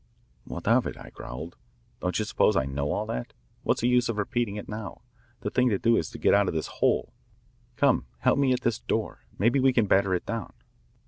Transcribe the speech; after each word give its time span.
"What 0.45 0.67
of 0.67 0.87
it?" 0.87 0.97
I 0.97 1.11
growled. 1.11 1.57
"Don't 1.99 2.17
you 2.17 2.25
suppose 2.25 2.55
I 2.55 2.65
know 2.65 2.91
all 2.91 3.05
that? 3.05 3.33
What's 3.61 3.81
the 3.81 3.87
use 3.87 4.09
of 4.09 4.17
repeating 4.17 4.55
it 4.55 4.67
now? 4.67 5.03
The 5.41 5.51
thing 5.51 5.69
to 5.69 5.77
do 5.77 5.95
is 5.95 6.09
to 6.09 6.17
get 6.17 6.33
out 6.33 6.47
of 6.47 6.55
this 6.55 6.65
hole. 6.81 7.13
Come, 7.75 8.07
help 8.17 8.39
me 8.39 8.51
at 8.51 8.61
this 8.61 8.79
door. 8.79 9.21
Maybe 9.37 9.59
we 9.59 9.71
can 9.73 9.85
batter 9.85 10.15
it 10.15 10.25
down." 10.25 10.53